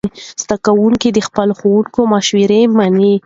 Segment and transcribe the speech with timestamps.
[0.41, 3.13] زده کوونکي د خپلو ښوونکو مشورې مني.